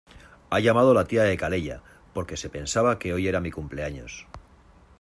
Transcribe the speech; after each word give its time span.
Ha 0.49 0.59
llamado 0.59 0.95
la 0.95 1.05
tía 1.05 1.21
de 1.21 1.37
Calella 1.37 1.83
porque 2.11 2.35
se 2.35 2.49
pensaba 2.49 2.97
que 2.97 3.13
hoy 3.13 3.27
era 3.27 3.39
mi 3.39 3.51
cumpleaños. 3.51 4.25